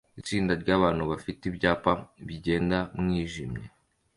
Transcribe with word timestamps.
Itsinda 0.21 0.53
ryabantu 0.61 1.03
bafite 1.11 1.41
ibyapa 1.51 1.91
bigenda 2.27 2.77
mwijimye 2.99 3.65